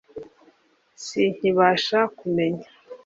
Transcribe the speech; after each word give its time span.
sinkibasha 1.05 1.99
kumenya. 2.17 2.65